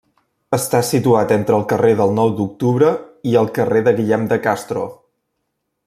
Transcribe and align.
Està 0.57 0.79
situat 0.87 1.33
entre 1.35 1.55
el 1.57 1.65
carrer 1.73 1.91
del 1.99 2.15
Nou 2.21 2.33
d'octubre 2.39 2.89
i 3.33 3.37
el 3.43 3.53
carrer 3.59 3.85
de 3.89 3.95
Guillem 4.01 4.27
de 4.33 4.41
Castro. 4.49 4.89